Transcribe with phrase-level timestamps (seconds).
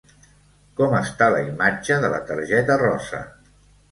[0.79, 3.21] Com està la imatge de la targeta rosa?